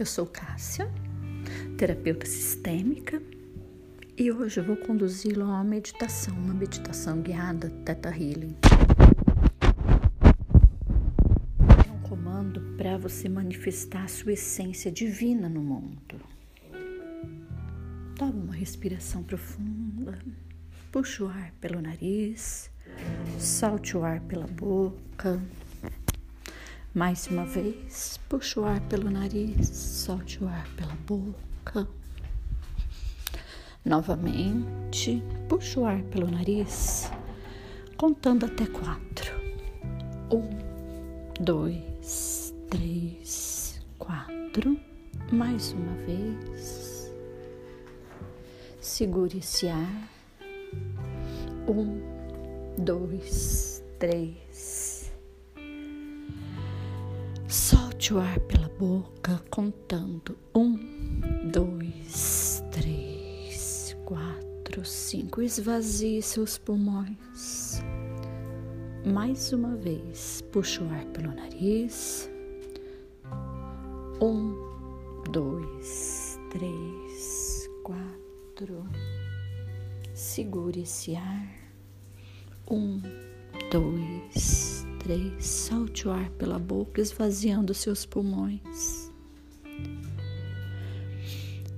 [0.00, 0.90] Eu sou Cássia,
[1.76, 3.22] terapeuta sistêmica,
[4.16, 8.56] e hoje eu vou conduzi-lo a uma meditação, uma meditação guiada Teta Healing.
[11.86, 16.18] É um comando para você manifestar a sua essência divina no mundo.
[18.16, 20.18] Toma uma respiração profunda,
[20.90, 22.70] puxa o ar pelo nariz,
[23.38, 25.38] solte o ar pela boca.
[26.92, 31.86] Mais uma vez, puxa o ar pelo nariz, solte o ar pela boca.
[33.84, 37.08] Novamente, puxa o ar pelo nariz,
[37.96, 39.32] contando até quatro.
[40.32, 40.48] Um,
[41.40, 44.76] dois, três, quatro.
[45.30, 47.08] Mais uma vez.
[48.80, 50.10] Segure esse ar.
[51.68, 52.00] Um,
[52.76, 54.99] dois, três.
[58.10, 60.76] Solte o ar pela boca, contando um,
[61.52, 65.40] dois, três, quatro, cinco.
[65.40, 67.80] Esvazie seus pulmões.
[69.06, 72.28] Mais uma vez, puxa o ar pelo nariz.
[74.20, 74.56] Um,
[75.30, 78.88] dois, três, quatro.
[80.14, 81.48] Segure esse ar.
[82.68, 83.00] Um,
[83.70, 84.79] dois,
[85.10, 89.10] três, solte o ar pela boca, esvaziando seus pulmões.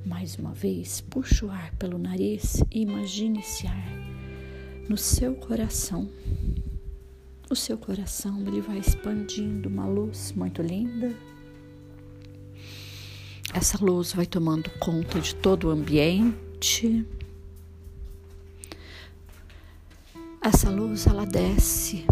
[0.04, 3.88] Mais uma vez, puxe o ar pelo nariz e imagine esse ar
[4.86, 6.10] no seu coração.
[7.48, 11.16] O seu coração ele vai expandindo uma luz muito linda.
[13.54, 17.06] Essa luz vai tomando conta de todo o ambiente.
[20.42, 22.04] Essa luz ela desce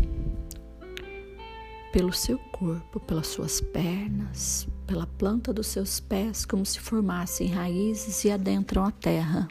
[1.92, 8.24] pelo seu corpo, pelas suas pernas, pela planta dos seus pés, como se formassem raízes
[8.24, 9.48] e adentram a terra.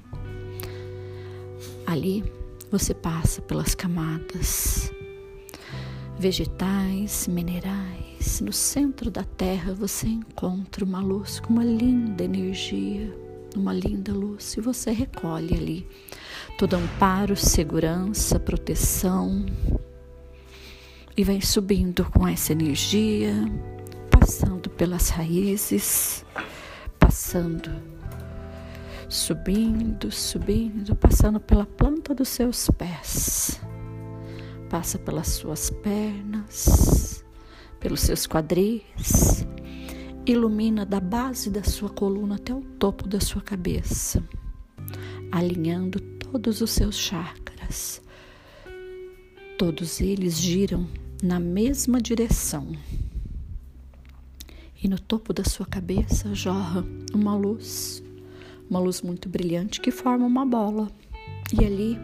[1.85, 2.23] Ali
[2.71, 4.91] você passa pelas camadas
[6.17, 8.41] vegetais, minerais.
[8.41, 13.13] No centro da terra você encontra uma luz com uma linda energia,
[13.55, 15.87] uma linda luz, e você recolhe ali
[16.57, 19.45] todo amparo, segurança, proteção,
[21.15, 23.33] e vai subindo com essa energia,
[24.09, 26.25] passando pelas raízes,
[26.97, 27.69] passando,
[29.07, 33.59] subindo, subindo, passando pela planta dos seus pés,
[34.69, 37.25] passa pelas suas pernas,
[37.79, 39.45] pelos seus quadris,
[40.25, 44.23] ilumina da base da sua coluna até o topo da sua cabeça,
[45.31, 48.01] alinhando todos os seus chakras.
[49.59, 50.87] Todos eles giram
[51.21, 52.65] na mesma direção.
[54.81, 58.01] E no topo da sua cabeça jorra uma luz,
[58.69, 60.89] uma luz muito brilhante que forma uma bola.
[61.51, 61.97] E ali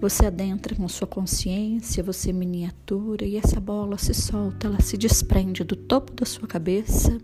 [0.00, 5.62] você adentra com sua consciência, você miniatura e essa bola se solta, ela se desprende
[5.62, 7.18] do topo da sua cabeça,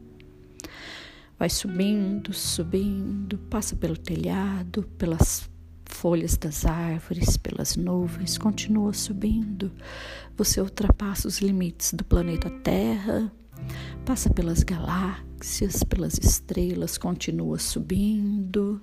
[1.37, 5.50] vai subindo, subindo, passa pelo telhado, pelas
[6.04, 9.72] folhas das árvores, pelas nuvens, continua subindo.
[10.37, 13.32] Você ultrapassa os limites do planeta Terra,
[14.04, 18.82] passa pelas galáxias, pelas estrelas, continua subindo.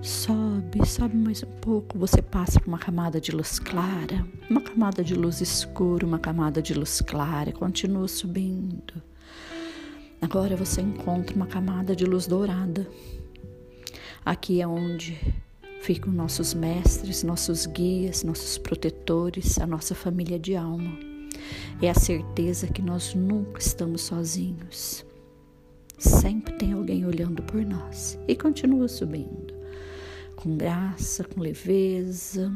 [0.00, 1.98] Sobe, sobe mais um pouco.
[1.98, 6.62] Você passa por uma camada de luz clara, uma camada de luz escura, uma camada
[6.62, 9.02] de luz clara, continua subindo.
[10.18, 12.88] Agora você encontra uma camada de luz dourada.
[14.24, 15.20] Aqui é onde
[15.82, 20.96] ficam nossos mestres, nossos guias, nossos protetores, a nossa família de alma.
[21.80, 25.04] É a certeza que nós nunca estamos sozinhos.
[25.98, 29.52] Sempre tem alguém olhando por nós e continua subindo.
[30.36, 32.52] Com graça, com leveza.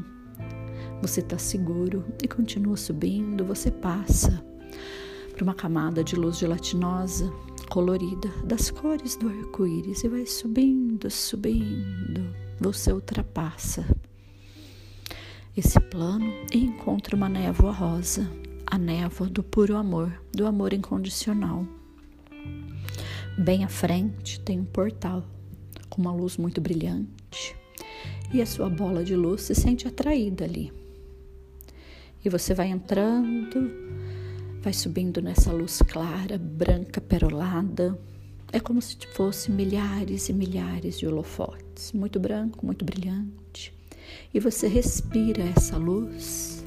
[1.02, 3.44] Você está seguro e continua subindo.
[3.44, 4.40] Você passa
[5.32, 7.28] por uma camada de luz gelatinosa,
[7.68, 13.86] colorida, das cores do arco-íris e vai subindo, subindo você ultrapassa
[15.56, 18.30] esse plano e encontra uma névoa rosa,
[18.66, 21.66] a névoa do puro amor, do amor incondicional.
[23.38, 25.24] Bem à frente tem um portal
[25.88, 27.56] com uma luz muito brilhante
[28.32, 30.72] e a sua bola de luz se sente atraída ali.
[32.24, 33.70] E você vai entrando,
[34.60, 37.98] vai subindo nessa luz clara, branca, perolada,
[38.56, 43.72] é como se fosse milhares e milhares de holofotes, muito branco, muito brilhante.
[44.32, 46.64] E você respira essa luz,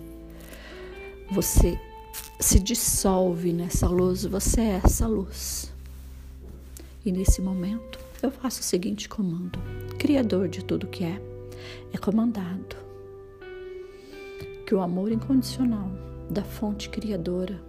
[1.32, 1.80] você
[2.40, 5.74] se dissolve nessa luz, você é essa luz.
[7.04, 9.58] E nesse momento eu faço o seguinte comando:
[9.98, 11.20] Criador de tudo que é,
[11.92, 12.76] é comandado
[14.66, 15.90] que o amor incondicional
[16.30, 17.60] da fonte criadora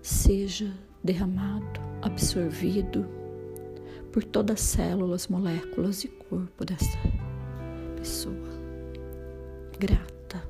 [0.00, 0.72] seja
[1.04, 3.06] derramado, absorvido
[4.12, 6.98] por todas as células, moléculas e corpo dessa
[7.96, 8.34] pessoa.
[9.78, 10.42] Grata.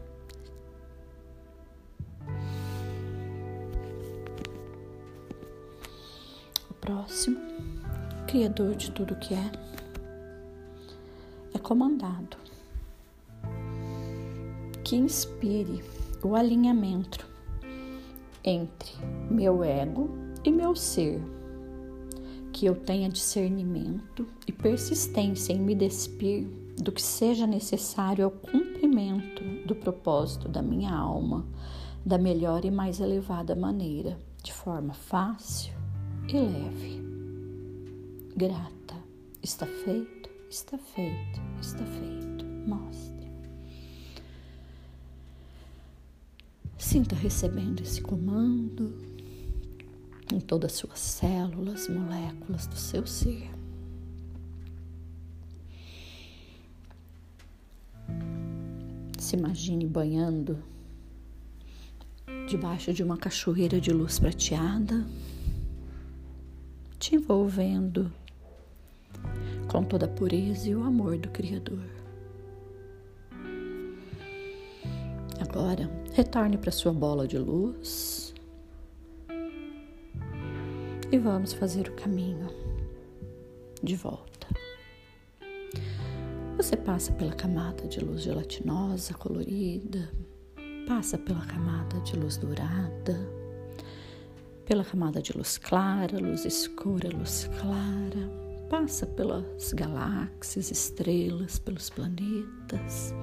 [6.70, 7.38] O próximo,
[8.26, 9.52] Criador de tudo que é,
[11.54, 12.36] é comandado
[14.84, 15.84] que inspire
[16.20, 17.24] o alinhamento
[18.42, 18.92] entre
[19.30, 20.10] meu ego
[20.44, 21.22] e meu ser,
[22.60, 26.46] que eu tenha discernimento e persistência em me despir
[26.76, 31.46] do que seja necessário ao cumprimento do propósito da minha alma
[32.04, 35.72] da melhor e mais elevada maneira, de forma fácil
[36.28, 37.02] e leve.
[38.36, 38.96] Grata.
[39.42, 42.44] Está feito, está feito, está feito.
[42.68, 43.32] Mostre.
[46.76, 49.09] Sinta recebendo esse comando
[50.32, 53.50] em todas as suas células, moléculas do seu ser.
[59.18, 60.62] Se imagine banhando
[62.48, 65.06] debaixo de uma cachoeira de luz prateada,
[66.98, 68.12] te envolvendo
[69.68, 71.84] com toda a pureza e o amor do Criador.
[75.40, 78.34] Agora, retorne para sua bola de luz
[81.12, 82.48] e vamos fazer o caminho
[83.82, 84.46] de volta.
[86.56, 90.10] Você passa pela camada de luz gelatinosa, colorida,
[90.86, 93.18] passa pela camada de luz dourada,
[94.66, 98.30] pela camada de luz clara, luz escura, luz clara,
[98.68, 103.14] passa pelas galáxias, estrelas, pelos planetas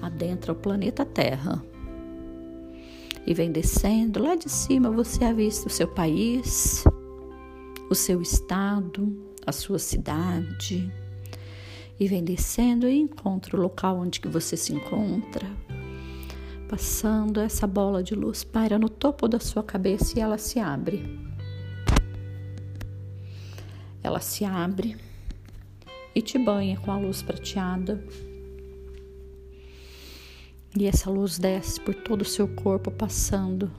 [0.00, 1.62] adentra o planeta Terra
[3.26, 4.22] e vem descendo.
[4.22, 6.84] Lá de cima você avista o seu país,
[7.90, 10.90] o seu estado, a sua cidade
[11.98, 15.46] e vem descendo e encontra o local onde que você se encontra.
[16.68, 21.18] Passando essa bola de luz para no topo da sua cabeça e ela se abre.
[24.02, 24.96] Ela se abre
[26.14, 28.02] e te banha com a luz prateada
[30.78, 33.70] e essa luz desce por todo o seu corpo, passando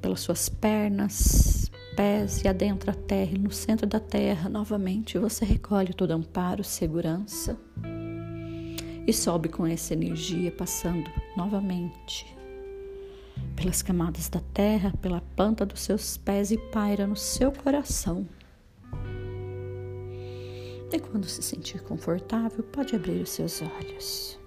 [0.00, 1.57] pelas suas pernas,
[1.98, 3.32] pés e adentra a terra.
[3.34, 7.58] E no centro da terra, novamente, você recolhe todo amparo, segurança
[9.04, 12.24] e sobe com essa energia, passando novamente
[13.56, 18.28] pelas camadas da terra, pela planta dos seus pés e paira no seu coração.
[20.92, 24.38] E quando se sentir confortável, pode abrir os seus olhos.